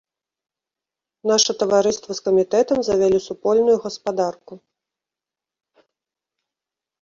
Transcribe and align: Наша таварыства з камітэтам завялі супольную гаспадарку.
Наша 1.31 1.51
таварыства 1.63 2.11
з 2.19 2.23
камітэтам 2.27 2.79
завялі 2.87 3.17
супольную 3.27 3.77
гаспадарку. 3.85 4.59